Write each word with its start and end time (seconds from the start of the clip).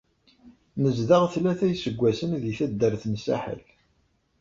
Nezdeɣ 0.81 1.23
tlata 1.33 1.67
iseggasen 1.73 2.31
di 2.41 2.51
taddart 2.57 3.03
n 3.07 3.15
Saḥel. 3.25 3.61